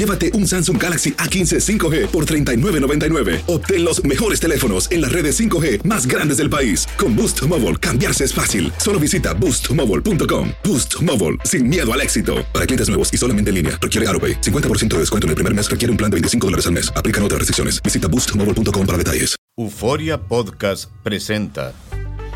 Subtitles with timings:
[0.00, 3.42] llévate un Samsung Galaxy A15 5G por $39.99.
[3.46, 6.86] Obtén los mejores teléfonos en las redes 5G más grandes del país.
[6.98, 8.72] Con Boost Mobile, cambiarse es fácil.
[8.76, 10.50] Solo visita boostmobile.com.
[10.64, 12.44] Boost Mobile, sin miedo al éxito.
[12.52, 14.40] Para clientes nuevos y solamente en línea, requiere AroPay.
[14.40, 16.92] 50% de descuento en el primer mes requiere un plan de 25 dólares al mes.
[16.94, 17.82] Aplican otras restricciones.
[17.82, 19.36] Visita boostmobile.com para detalles.
[19.56, 21.74] Euforia Podcast presenta.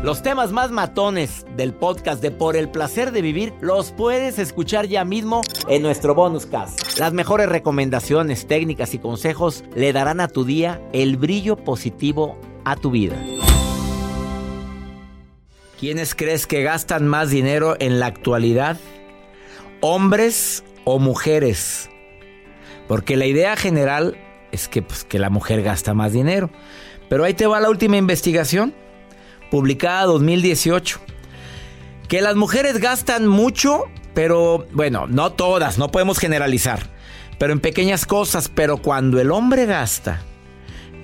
[0.00, 4.86] Los temas más matones del podcast de Por el placer de vivir los puedes escuchar
[4.86, 6.98] ya mismo en nuestro bonus cast.
[6.98, 12.74] Las mejores recomendaciones, técnicas y consejos le darán a tu día el brillo positivo a
[12.74, 13.16] tu vida.
[15.78, 18.78] ¿Quiénes crees que gastan más dinero en la actualidad?
[19.80, 21.90] ¿Hombres o mujeres?
[22.88, 24.16] Porque la idea general
[24.50, 26.50] es que, pues, que la mujer gasta más dinero.
[27.08, 28.74] Pero ahí te va la última investigación
[29.52, 30.98] publicada 2018.
[32.08, 36.88] Que las mujeres gastan mucho, pero bueno, no todas, no podemos generalizar.
[37.38, 40.22] Pero en pequeñas cosas, pero cuando el hombre gasta,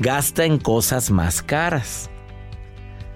[0.01, 2.09] gasta en cosas más caras.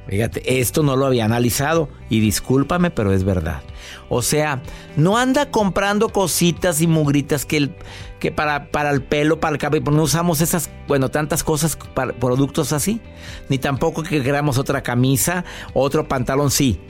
[0.09, 3.63] Fíjate, esto no lo había analizado y discúlpame, pero es verdad.
[4.09, 4.61] O sea,
[4.97, 7.77] no anda comprando cositas y mugritas que, el-
[8.19, 12.12] que para, para el pelo, para el cabello, no usamos esas, bueno, tantas cosas, para,
[12.12, 13.01] productos así.
[13.49, 16.81] Ni tampoco que queramos otra camisa, otro pantalón, sí.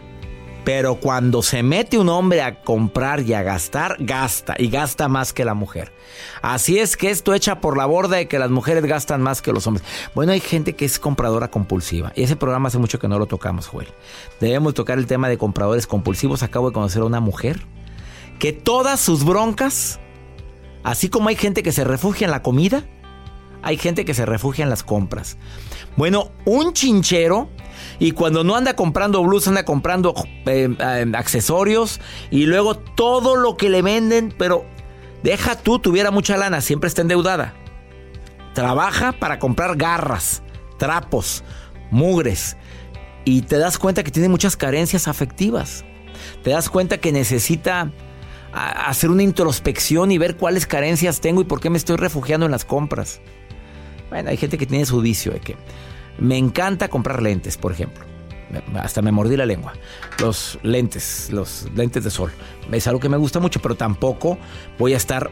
[0.65, 5.33] Pero cuando se mete un hombre a comprar y a gastar, gasta y gasta más
[5.33, 5.93] que la mujer.
[6.41, 9.53] Así es que esto echa por la borda de que las mujeres gastan más que
[9.53, 9.85] los hombres.
[10.15, 12.13] Bueno, hay gente que es compradora compulsiva.
[12.15, 13.89] Y ese programa hace mucho que no lo tocamos, Joel.
[14.41, 16.45] Debemos tocar el tema de compradores compulsivos.
[16.45, 17.63] Acabo de conocer a una mujer
[18.39, 19.99] que todas sus broncas,
[20.85, 22.85] así como hay gente que se refugia en la comida,
[23.63, 25.37] hay gente que se refugia en las compras.
[25.97, 27.49] Bueno, un chinchero
[28.03, 30.13] y cuando no anda comprando blusas, anda comprando
[30.47, 32.01] eh, eh, accesorios
[32.33, 34.65] y luego todo lo que le venden, pero
[35.23, 37.55] deja tú, tuviera mucha lana, siempre está endeudada.
[38.55, 40.43] Trabaja para comprar garras,
[40.79, 41.45] trapos,
[41.93, 42.57] mugres
[43.25, 45.85] y te das cuenta que tiene muchas carencias afectivas.
[46.43, 47.93] Te das cuenta que necesita
[48.53, 52.51] hacer una introspección y ver cuáles carencias tengo y por qué me estoy refugiando en
[52.51, 53.21] las compras.
[54.11, 55.57] Bueno, hay gente que tiene su vicio de que
[56.19, 58.05] me encanta comprar lentes, por ejemplo.
[58.75, 59.73] Hasta me mordí la lengua.
[60.21, 62.33] Los lentes, los lentes de sol.
[62.71, 64.39] Es algo que me gusta mucho, pero tampoco
[64.79, 65.31] voy a estar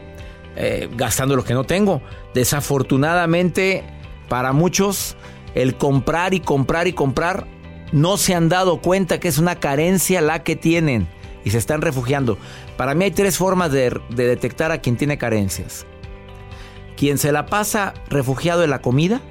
[0.55, 2.01] eh, gastando lo que no tengo.
[2.33, 3.83] Desafortunadamente,
[4.27, 5.15] para muchos,
[5.53, 7.45] el comprar y comprar y comprar
[7.91, 11.07] no se han dado cuenta que es una carencia la que tienen
[11.43, 12.37] y se están refugiando.
[12.77, 15.85] Para mí hay tres formas de, de detectar a quien tiene carencias.
[16.97, 19.21] Quien se la pasa refugiado en la comida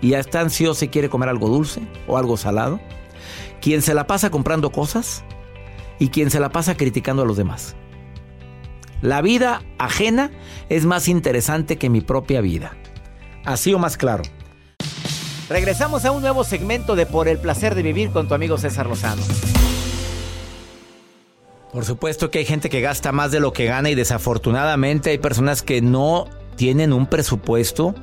[0.00, 2.80] y ya está ansioso y quiere comer algo dulce o algo salado.
[3.60, 5.24] Quien se la pasa comprando cosas
[5.98, 7.74] y quien se la pasa criticando a los demás.
[9.02, 10.30] La vida ajena
[10.68, 12.76] es más interesante que mi propia vida.
[13.44, 14.24] Así o más claro.
[15.48, 18.86] Regresamos a un nuevo segmento de Por el placer de vivir con tu amigo César
[18.86, 19.22] Lozano.
[21.72, 25.18] Por supuesto que hay gente que gasta más de lo que gana y desafortunadamente hay
[25.18, 26.26] personas que no
[26.56, 27.94] tienen un presupuesto.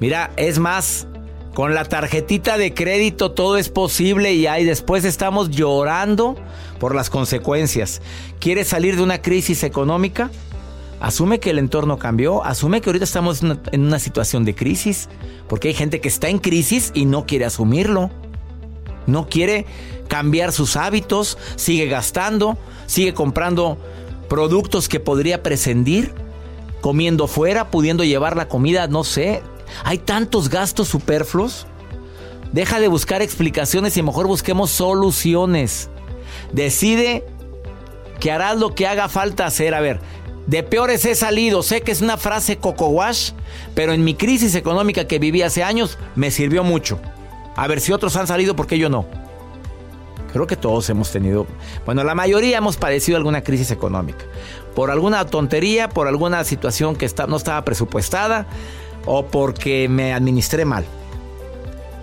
[0.00, 1.06] Mira, es más,
[1.54, 6.36] con la tarjetita de crédito todo es posible y ahí después estamos llorando
[6.78, 8.00] por las consecuencias.
[8.38, 10.30] ¿Quieres salir de una crisis económica?
[11.00, 15.08] Asume que el entorno cambió, asume que ahorita estamos en una, situación de crisis,
[15.48, 18.10] porque hay gente que está en crisis y no quiere asumirlo.
[19.06, 19.64] No quiere
[20.08, 23.78] cambiar sus hábitos, sigue gastando, sigue comprando
[24.28, 26.12] productos que podría prescindir,
[26.80, 29.42] comiendo fuera, pudiendo llevar la comida, no sé.
[29.84, 31.66] Hay tantos gastos superfluos.
[32.52, 35.90] Deja de buscar explicaciones y mejor busquemos soluciones.
[36.52, 37.24] Decide
[38.20, 39.74] que harás lo que haga falta hacer.
[39.74, 40.00] A ver,
[40.46, 41.62] de peores he salido.
[41.62, 43.32] Sé que es una frase coco wash,
[43.74, 46.98] pero en mi crisis económica que viví hace años me sirvió mucho.
[47.54, 49.04] A ver si otros han salido, ¿por qué yo no?
[50.32, 51.46] Creo que todos hemos tenido,
[51.86, 54.24] bueno, la mayoría hemos padecido alguna crisis económica.
[54.74, 58.46] Por alguna tontería, por alguna situación que no estaba presupuestada
[59.08, 60.84] o porque me administré mal.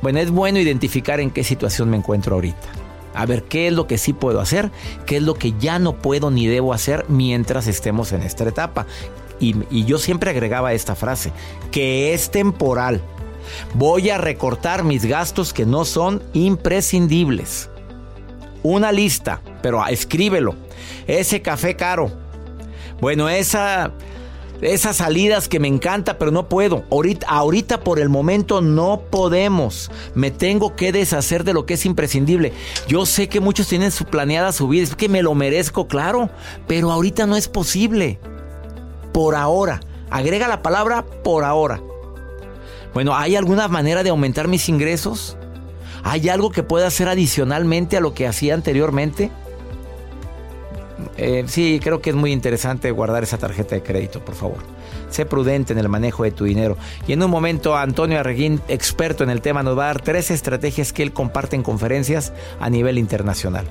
[0.01, 2.67] Bueno, es bueno identificar en qué situación me encuentro ahorita.
[3.13, 4.71] A ver qué es lo que sí puedo hacer,
[5.05, 8.85] qué es lo que ya no puedo ni debo hacer mientras estemos en esta etapa.
[9.39, 11.31] Y, y yo siempre agregaba esta frase,
[11.71, 13.01] que es temporal.
[13.73, 17.69] Voy a recortar mis gastos que no son imprescindibles
[18.65, 20.55] una lista, pero escríbelo.
[21.05, 22.11] Ese café caro.
[22.99, 23.91] Bueno, esa
[24.73, 26.83] esas salidas que me encanta, pero no puedo.
[27.27, 29.91] Ahorita, por el momento no podemos.
[30.13, 32.53] Me tengo que deshacer de lo que es imprescindible.
[32.87, 36.29] Yo sé que muchos tienen su planeada su vida, es que me lo merezco, claro,
[36.67, 38.19] pero ahorita no es posible.
[39.13, 39.81] Por ahora.
[40.09, 41.81] Agrega la palabra por ahora.
[42.93, 45.37] Bueno, ¿hay alguna manera de aumentar mis ingresos?
[46.03, 49.31] ¿Hay algo que pueda hacer adicionalmente a lo que hacía anteriormente?
[51.17, 54.59] Eh, sí, creo que es muy interesante guardar esa tarjeta de crédito, por favor.
[55.09, 56.77] Sé prudente en el manejo de tu dinero.
[57.07, 60.31] Y en un momento, Antonio Arreguín, experto en el tema, nos va a dar tres
[60.31, 63.65] estrategias que él comparte en conferencias a nivel internacional.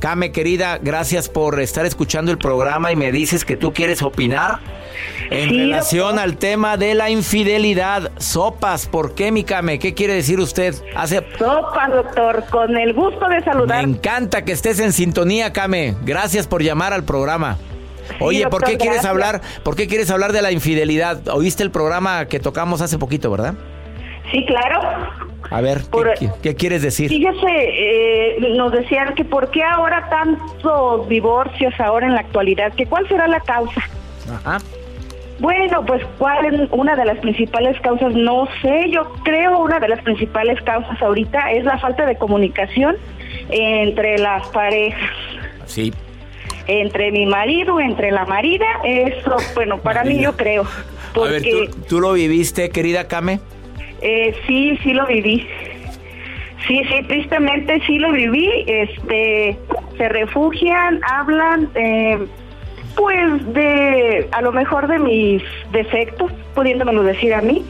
[0.00, 4.60] Kame, querida, gracias por estar escuchando el programa y me dices que tú quieres opinar
[5.30, 8.10] en relación al tema de la infidelidad.
[8.18, 9.78] Sopas, ¿por qué, mi Kame?
[9.78, 10.74] ¿Qué quiere decir usted?
[10.96, 11.24] Hace...
[11.38, 13.86] Sopas, doctor, con el gusto de saludar.
[13.86, 15.96] Me encanta que estés en sintonía, Kame.
[16.04, 17.58] Gracias por llamar al programa.
[18.20, 19.40] Oye, ¿por qué quieres hablar?
[19.62, 21.28] ¿Por qué quieres hablar de la infidelidad?
[21.28, 23.54] Oíste el programa que tocamos hace poquito, ¿verdad?
[24.30, 24.80] Sí, claro.
[25.50, 25.82] A ver,
[26.42, 27.08] ¿qué, quieres decir?
[27.08, 32.86] Fíjese, eh, nos decían que por qué ahora tantos divorcios ahora en la actualidad, que
[32.86, 33.82] cuál será la causa.
[34.30, 34.58] Ajá.
[35.38, 39.88] Bueno, pues cuál es una de las principales causas, no sé, yo creo una de
[39.88, 42.96] las principales causas ahorita es la falta de comunicación
[43.50, 45.10] entre las parejas.
[45.66, 45.92] Sí.
[46.66, 50.66] Entre mi marido, entre la marida, eso, bueno, para mí yo creo.
[51.14, 53.40] A ver, ¿tú, ¿tú lo viviste, querida Kame?
[54.00, 55.46] Eh, sí, sí lo viví.
[56.66, 58.50] Sí, sí, tristemente sí lo viví.
[58.66, 59.56] Este,
[59.96, 62.18] se refugian, hablan, eh,
[62.98, 65.42] pues de, a lo mejor de mis
[65.72, 67.64] defectos, pudiéndomelo decir a mí.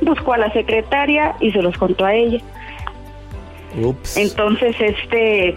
[0.00, 2.40] Buscó a la secretaria y se los contó a ella.
[3.76, 4.16] Ups.
[4.16, 5.56] Entonces, este,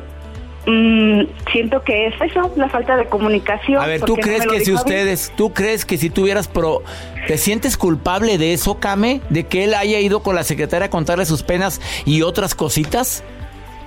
[0.65, 3.81] Mm, siento que es eso, la falta de comunicación.
[3.81, 6.83] A ver, ¿tú crees que si ustedes, tú crees que si tuvieras pro,
[7.27, 9.19] ¿te sientes culpable de eso, Kame?
[9.29, 13.25] ¿De que él haya ido con la secretaria a contarle sus penas y otras cositas?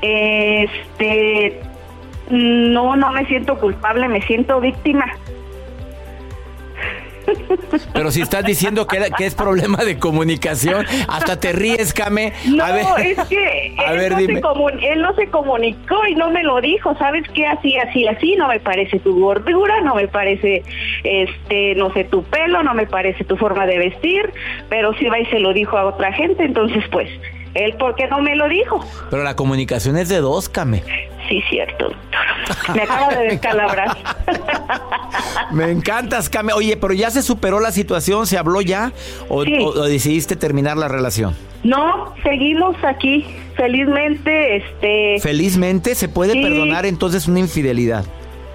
[0.03, 1.63] Este,
[2.31, 5.07] no, no me siento culpable, me siento víctima.
[7.93, 12.33] Pero si estás diciendo que, que, es problema de comunicación, hasta te ríes, Came.
[12.47, 16.97] No, es que él, no Se él no se comunicó y no me lo dijo.
[16.99, 17.47] ¿Sabes qué?
[17.47, 18.37] Así, así, así.
[18.37, 20.63] No me parece tu gordura, no me parece,
[21.05, 24.33] este, no sé, tu pelo, no me parece tu forma de vestir.
[24.69, 26.45] Pero sí va y se lo dijo a otra gente.
[26.45, 27.09] Entonces, pues,
[27.55, 28.85] él, ¿por qué no me lo dijo?
[29.11, 30.83] Pero la comunicación es de dos, Came.
[31.29, 32.77] Sí, cierto, doctor.
[32.77, 33.97] Me acaba de descalabrar.
[35.51, 36.53] Me encantas, Came.
[36.53, 38.93] Oye, pero ya se superó la situación, ¿se habló ya?
[39.29, 41.35] ¿O, decidiste terminar la relación?
[41.65, 43.27] No, seguimos aquí.
[43.57, 45.19] Felizmente, este.
[45.21, 48.05] Felizmente, ¿se puede perdonar entonces una infidelidad?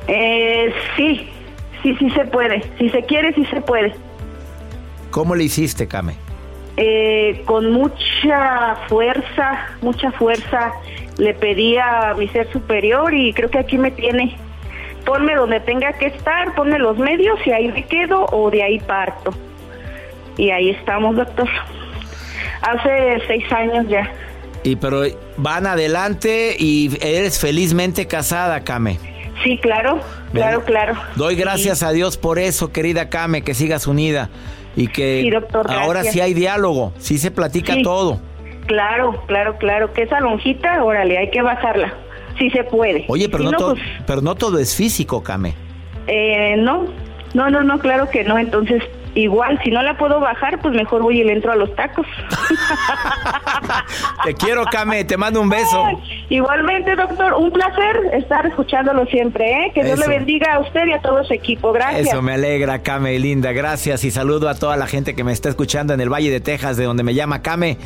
[0.08, 1.28] Eh, sí,
[1.84, 2.64] sí, sí se puede.
[2.78, 3.94] Si se quiere, sí se puede.
[5.10, 6.16] ¿Cómo le hiciste, Came?
[6.78, 10.72] Eh, con mucha fuerza, mucha fuerza
[11.18, 14.38] le pedí a mi ser superior y creo que aquí me tiene.
[15.06, 18.80] Ponme donde tenga que estar, ponme los medios y ahí me quedo o de ahí
[18.80, 19.34] parto.
[20.38, 21.50] Y ahí estamos, doctor.
[22.62, 24.12] Hace seis años ya.
[24.64, 25.02] Y pero
[25.38, 29.00] van adelante y eres felizmente casada, Kame.
[29.44, 30.00] Sí, claro,
[30.34, 30.94] claro, claro.
[31.16, 34.30] Doy gracias a Dios por eso, querida Kame, que sigas unida
[34.76, 35.32] y que
[35.68, 38.20] ahora sí hay diálogo, sí se platica todo.
[38.72, 39.92] Claro, claro, claro.
[39.92, 41.94] Que esa lonjita, órale, hay que bajarla.
[42.40, 43.04] Sí se puede.
[43.10, 45.54] Oye, pero, no, todo, pues pero no todo es físico, Kame.
[46.08, 46.86] Eh, no,
[47.34, 48.38] no, no, no, claro que no.
[48.40, 48.82] Entonces,
[49.16, 52.06] igual, si no la puedo bajar, pues mejor voy y le entro a los tacos.
[54.26, 55.04] te quiero, Kame.
[55.04, 55.86] Te mando un beso.
[56.30, 59.72] Igualmente, doctor, un placer estar escuchándolo siempre, ¿eh?
[59.74, 60.10] Que Dios Eso.
[60.10, 61.72] le bendiga a usted y a todo su equipo.
[61.72, 62.08] Gracias.
[62.08, 63.52] Eso me alegra, Came, linda.
[63.52, 66.40] Gracias y saludo a toda la gente que me está escuchando en el Valle de
[66.40, 67.78] Texas, de donde me llama Came.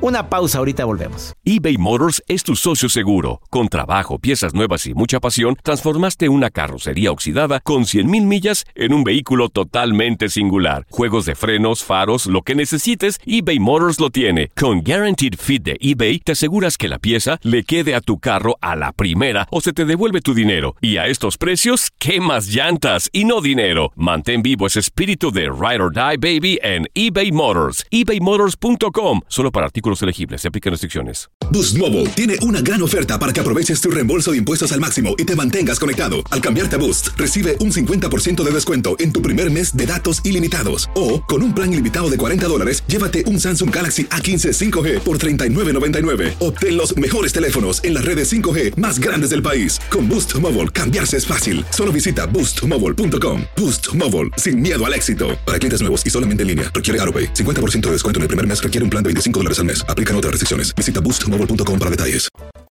[0.00, 1.32] Una pausa, ahorita volvemos.
[1.44, 3.40] eBay Motors es tu socio seguro.
[3.50, 8.94] Con trabajo, piezas nuevas y mucha pasión, transformaste una carrocería oxidada con 100.000 millas en
[8.94, 10.71] un vehículo totalmente singular.
[10.90, 14.48] Juegos de frenos, faros, lo que necesites, eBay Motors lo tiene.
[14.58, 18.56] Con Guaranteed Fit de eBay, te aseguras que la pieza le quede a tu carro
[18.60, 20.76] a la primera o se te devuelve tu dinero.
[20.80, 23.92] Y a estos precios, ¿qué más llantas y no dinero?
[23.96, 27.84] Mantén vivo ese espíritu de Ride or Die Baby en eBay Motors.
[27.90, 29.20] ebaymotors.com.
[29.28, 30.42] Solo para artículos elegibles.
[30.42, 31.28] Se aplican restricciones.
[31.50, 35.14] Boost Mobile tiene una gran oferta para que aproveches tu reembolso de impuestos al máximo
[35.18, 36.16] y te mantengas conectado.
[36.30, 40.24] Al cambiarte a Boost, recibe un 50% de descuento en tu primer mes de datos
[40.24, 40.61] ilimitados.
[40.94, 45.18] O, con un plan ilimitado de 40 dólares, llévate un Samsung Galaxy A15 5G por
[45.18, 46.36] $39.99.
[46.40, 49.78] Obtén los mejores teléfonos en las redes 5G más grandes del país.
[49.90, 51.66] Con Boost Mobile, cambiarse es fácil.
[51.68, 53.42] Solo visita boostmobile.com.
[53.58, 55.38] Boost Mobile, sin miedo al éxito.
[55.44, 57.34] Para clientes nuevos y solamente en línea, requiere AroPay.
[57.34, 59.84] 50% de descuento en el primer mes requiere un plan de 25 dólares al mes.
[59.86, 60.74] Aplican otras restricciones.
[60.74, 62.28] Visita boostmobile.com para detalles.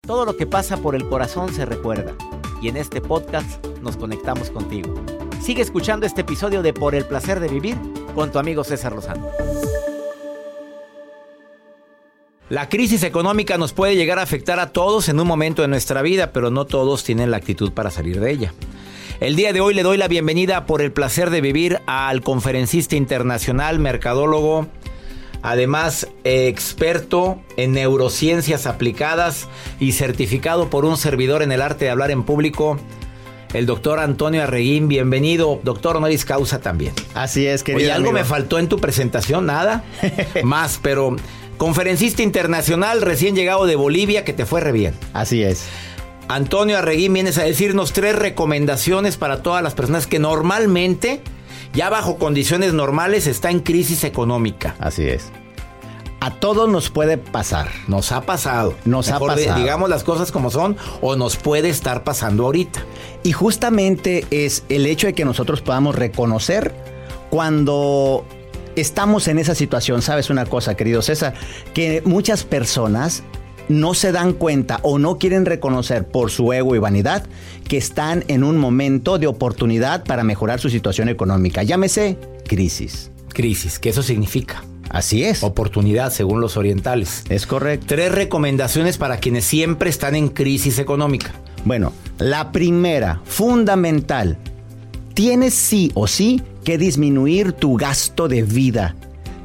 [0.08, 2.16] Todo lo que pasa por el corazón se recuerda.
[2.62, 4.94] Y en este podcast nos conectamos contigo.
[5.42, 7.76] Sigue escuchando este episodio de Por el placer de vivir
[8.14, 9.28] con tu amigo César Lozano.
[12.48, 16.04] La crisis económica nos puede llegar a afectar a todos en un momento de nuestra
[16.04, 18.54] vida, pero no todos tienen la actitud para salir de ella.
[19.20, 22.96] El día de hoy le doy la bienvenida por el placer de vivir al conferencista
[22.96, 24.68] internacional, mercadólogo,
[25.42, 29.48] además experto en neurociencias aplicadas
[29.80, 32.78] y certificado por un servidor en el arte de hablar en público,
[33.54, 34.88] el doctor Antonio Arreguín.
[34.88, 36.94] Bienvenido, doctor honoris causa también.
[37.14, 37.86] Así es, querido.
[37.86, 38.24] Oye, ¿algo amigo.
[38.24, 39.46] me faltó en tu presentación?
[39.46, 39.84] Nada.
[40.44, 41.16] Más, pero
[41.58, 44.94] conferencista internacional recién llegado de Bolivia que te fue re bien.
[45.14, 45.66] Así es.
[46.28, 51.22] Antonio Arreguín, vienes a decirnos tres recomendaciones para todas las personas que normalmente,
[51.74, 54.76] ya bajo condiciones normales, está en crisis económica.
[54.80, 55.30] Así es.
[56.24, 57.72] A todos nos puede pasar.
[57.88, 58.76] Nos ha pasado.
[58.86, 59.60] Nos ha Mejor pasado.
[59.60, 62.84] Digamos las cosas como son o nos puede estar pasando ahorita.
[63.24, 66.76] Y justamente es el hecho de que nosotros podamos reconocer
[67.32, 68.24] cuando
[68.76, 70.04] estamos en esa situación.
[70.04, 71.34] ¿Sabes una cosa, querido César?
[71.74, 73.24] Que muchas personas
[73.68, 77.26] no se dan cuenta o no quieren reconocer por su ego y vanidad
[77.68, 81.64] que están en un momento de oportunidad para mejorar su situación económica.
[81.64, 83.10] Llámese crisis.
[83.34, 84.64] Crisis, ¿qué eso significa?
[84.92, 85.42] Así es.
[85.44, 87.24] Oportunidad, según los orientales.
[87.30, 87.88] Es correcto.
[87.88, 91.32] Tres recomendaciones para quienes siempre están en crisis económica.
[91.64, 94.38] Bueno, la primera, fundamental,
[95.14, 98.96] tienes sí o sí que disminuir tu gasto de vida.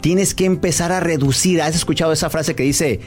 [0.00, 1.62] Tienes que empezar a reducir.
[1.62, 3.00] ¿Has escuchado esa frase que dice,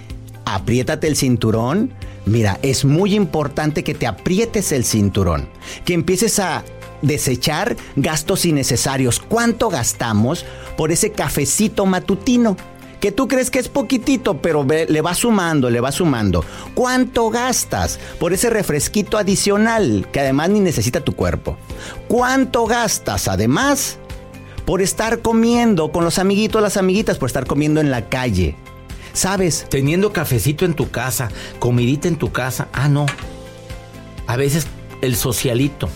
[0.45, 1.91] apriétate el cinturón?
[2.25, 5.49] Mira, es muy importante que te aprietes el cinturón,
[5.83, 6.63] que empieces a
[7.01, 9.19] desechar gastos innecesarios.
[9.19, 10.45] ¿Cuánto gastamos
[10.77, 12.57] por ese cafecito matutino?
[12.99, 16.43] Que tú crees que es poquitito, pero le va sumando, le va sumando.
[16.73, 21.57] ¿Cuánto gastas por ese refresquito adicional que además ni necesita tu cuerpo?
[22.09, 23.99] ¿Cuánto gastas además
[24.65, 28.57] por estar comiendo con los amiguitos, las amiguitas, por estar comiendo en la calle?
[29.13, 29.65] ¿Sabes?
[29.69, 31.29] Teniendo cafecito en tu casa,
[31.59, 32.67] comidita en tu casa.
[32.73, 33.05] Ah, no.
[34.27, 34.67] A veces
[35.01, 35.89] el socialito,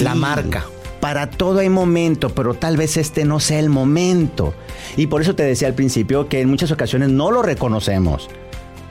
[0.00, 0.64] la marca.
[1.00, 4.52] Para todo hay momento, pero tal vez este no sea el momento.
[4.96, 8.28] Y por eso te decía al principio que en muchas ocasiones no lo reconocemos.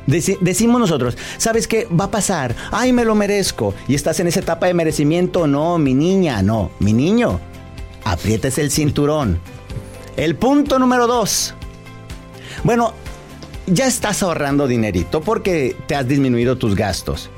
[0.08, 1.88] Deci- decimos nosotros, ¿sabes qué?
[1.88, 2.56] Va a pasar.
[2.72, 3.76] Ay, me lo merezco.
[3.88, 5.46] Y estás en esa etapa de merecimiento.
[5.46, 6.72] No, mi niña, no.
[6.80, 7.40] Mi niño,
[8.04, 9.40] aprietes el cinturón.
[10.18, 11.54] El punto número dos.
[12.64, 12.94] Bueno,
[13.72, 17.30] ya estás ahorrando dinerito porque te has disminuido tus gastos.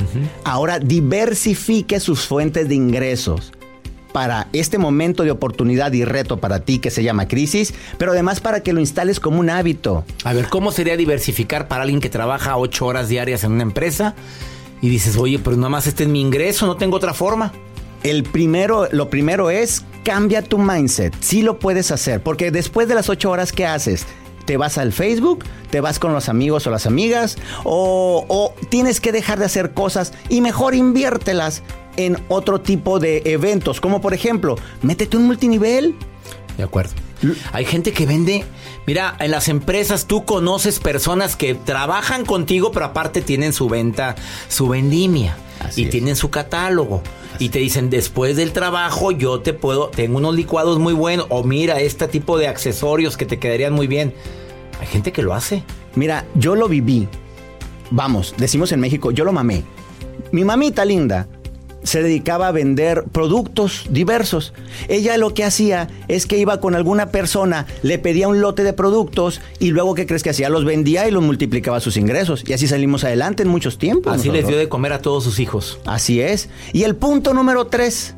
[0.44, 3.52] Ahora diversifique sus fuentes de ingresos
[4.12, 8.40] para este momento de oportunidad y reto para ti que se llama crisis, pero además
[8.40, 10.04] para que lo instales como un hábito.
[10.24, 14.16] A ver, ¿cómo sería diversificar para alguien que trabaja ocho horas diarias en una empresa?
[14.82, 17.54] Y dices, oye, pero nada más este es mi ingreso, no tengo otra forma.
[18.04, 21.16] El primero, lo primero es cambia tu mindset.
[21.20, 24.08] Sí lo puedes hacer, porque después de las ocho horas que haces,
[24.45, 29.00] te vas al Facebook, te vas con los amigos o las amigas, o, o tienes
[29.00, 31.63] que dejar de hacer cosas y mejor inviértelas
[31.98, 35.95] en otro tipo de eventos, como por ejemplo, métete un multinivel.
[36.57, 36.93] De acuerdo.
[37.51, 38.43] Hay gente que vende,
[38.88, 44.15] mira, en las empresas tú conoces personas que trabajan contigo, pero aparte tienen su venta,
[44.48, 45.38] su vendimia.
[45.62, 45.91] Así y es.
[45.91, 47.01] tienen su catálogo.
[47.39, 51.44] Y te dicen, después del trabajo yo te puedo, tengo unos licuados muy buenos, o
[51.44, 54.13] mira, este tipo de accesorios que te quedarían muy bien.
[54.80, 55.63] Hay gente que lo hace.
[55.96, 57.08] Mira, yo lo viví.
[57.89, 59.63] vamos, decimos en México, yo lo mamé.
[60.32, 61.27] Mi mamita linda
[61.84, 64.54] se dedicaba a vender productos diversos.
[64.88, 68.74] Ella lo que hacía es que iba con alguna persona, le pedía un lote de
[68.74, 70.50] productos y luego, ¿qué crees que hacía?
[70.50, 72.44] Los vendía y los multiplicaba sus ingresos.
[72.48, 74.14] Y así salimos adelante en muchos tiempos.
[74.14, 75.80] Así les dio de comer a todos sus hijos.
[75.86, 76.50] Así es.
[76.74, 78.16] Y el punto número tres.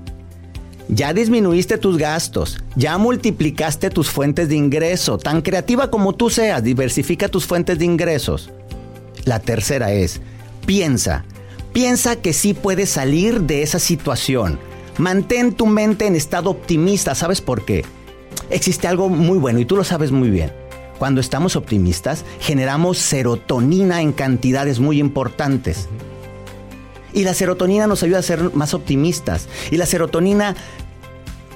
[0.90, 5.18] Ya disminuiste tus gastos, ya multiplicaste tus fuentes de ingreso.
[5.18, 8.52] Tan creativa como tú seas, diversifica tus fuentes de ingresos.
[9.24, 10.20] La tercera es,
[10.66, 11.24] piensa,
[11.74, 14.60] piensa que sí puedes salir de esa situación.
[14.98, 17.16] Mantén tu mente en estado optimista.
[17.16, 17.84] ¿Sabes por qué?
[18.50, 20.54] Existe algo muy bueno y tú lo sabes muy bien.
[21.00, 25.90] Cuando estamos optimistas, generamos serotonina en cantidades muy importantes.
[27.12, 29.48] Y la serotonina nos ayuda a ser más optimistas.
[29.72, 30.56] Y la serotonina,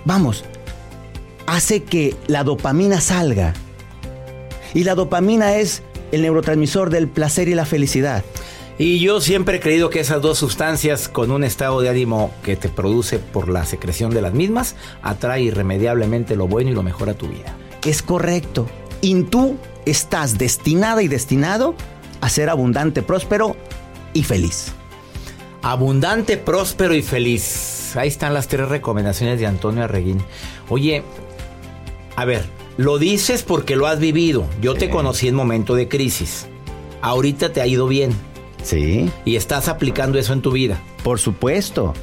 [0.06, 0.44] vamos,
[1.46, 3.54] hace que la dopamina salga.
[4.74, 8.24] Y la dopamina es el neurotransmisor del placer y la felicidad.
[8.80, 12.56] Y yo siempre he creído que esas dos sustancias, con un estado de ánimo que
[12.56, 17.10] te produce por la secreción de las mismas, atrae irremediablemente lo bueno y lo mejor
[17.10, 17.56] a tu vida.
[17.84, 18.68] Es correcto.
[19.02, 21.74] Y tú estás destinada y destinado
[22.22, 23.56] a ser abundante, próspero
[24.14, 24.74] y feliz.
[25.64, 27.96] Abundante, próspero y feliz.
[27.96, 30.22] Ahí están las tres recomendaciones de Antonio Arreguín.
[30.70, 31.04] Oye,
[32.16, 32.46] a ver,
[32.78, 34.46] lo dices porque lo has vivido.
[34.62, 36.46] Yo te conocí en momento de crisis.
[37.02, 38.12] Ahorita te ha ido bien.
[38.68, 39.10] Sí.
[39.24, 40.78] Y estás aplicando eso en tu vida.
[41.02, 41.94] Por supuesto.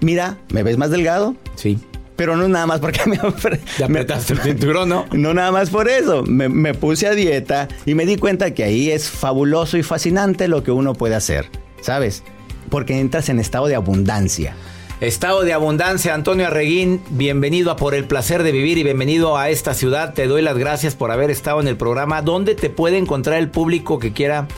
[0.00, 1.36] Mira, ¿me ves más delgado?
[1.54, 1.78] Sí.
[2.16, 3.16] Pero no nada más porque me...
[3.16, 5.06] Te apretaste el cinturón, ¿no?
[5.12, 6.24] No nada más por eso.
[6.24, 10.48] Me, me puse a dieta y me di cuenta que ahí es fabuloso y fascinante
[10.48, 11.48] lo que uno puede hacer.
[11.80, 12.24] ¿Sabes?
[12.70, 14.56] Porque entras en estado de abundancia.
[15.00, 19.48] Estado de abundancia, Antonio Arreguín, bienvenido a Por el Placer de Vivir y bienvenido a
[19.48, 20.12] esta ciudad.
[20.12, 22.20] Te doy las gracias por haber estado en el programa.
[22.20, 24.48] ¿Dónde te puede encontrar el público que quiera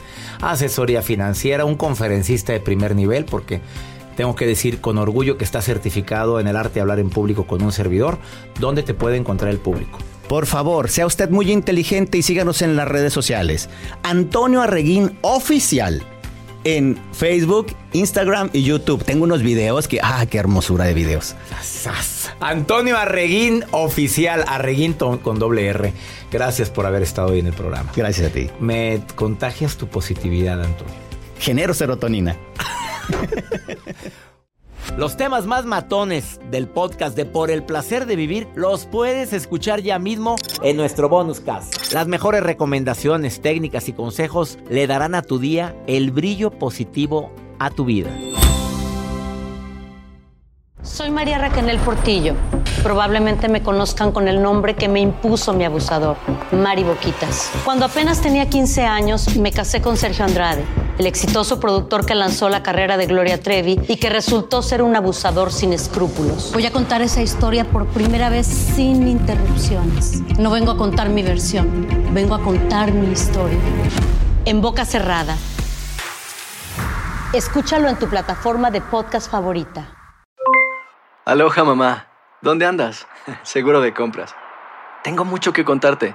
[0.40, 3.26] asesoría financiera, un conferencista de primer nivel?
[3.26, 3.60] Porque
[4.16, 7.46] tengo que decir con orgullo que está certificado en el arte de hablar en público
[7.46, 8.16] con un servidor.
[8.58, 9.98] ¿Dónde te puede encontrar el público?
[10.26, 13.68] Por favor, sea usted muy inteligente y síganos en las redes sociales.
[14.02, 16.02] Antonio Arreguín Oficial.
[16.64, 19.04] En Facebook, Instagram y YouTube.
[19.04, 20.00] Tengo unos videos que...
[20.02, 21.34] ¡Ah, qué hermosura de videos!
[22.40, 25.92] Antonio Arreguín Oficial, Arreguín con doble R.
[26.30, 27.90] Gracias por haber estado hoy en el programa.
[27.96, 28.50] Gracias a ti.
[28.60, 30.94] Me contagias tu positividad, Antonio.
[31.38, 32.36] Genero serotonina.
[34.96, 39.80] Los temas más matones del podcast de Por el placer de vivir los puedes escuchar
[39.80, 41.92] ya mismo en nuestro bonus cast.
[41.92, 47.70] Las mejores recomendaciones, técnicas y consejos le darán a tu día el brillo positivo a
[47.70, 48.10] tu vida.
[50.82, 52.34] Soy María Raquel Portillo.
[52.82, 56.16] Probablemente me conozcan con el nombre que me impuso mi abusador,
[56.52, 57.52] Mari Boquitas.
[57.64, 60.64] Cuando apenas tenía 15 años, me casé con Sergio Andrade,
[61.00, 64.94] el exitoso productor que lanzó la carrera de Gloria Trevi y que resultó ser un
[64.94, 66.52] abusador sin escrúpulos.
[66.52, 70.20] Voy a contar esa historia por primera vez sin interrupciones.
[70.38, 73.58] No vengo a contar mi versión, vengo a contar mi historia.
[74.44, 75.38] En boca cerrada.
[77.32, 79.96] Escúchalo en tu plataforma de podcast favorita.
[81.24, 82.08] Aloha mamá,
[82.42, 83.06] ¿dónde andas?
[83.42, 84.34] Seguro de compras.
[85.02, 86.14] Tengo mucho que contarte.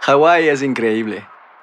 [0.00, 1.28] Hawái es increíble.